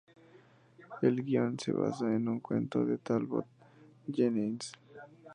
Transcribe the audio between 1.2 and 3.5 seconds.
guion se basa en un cuento de Talbot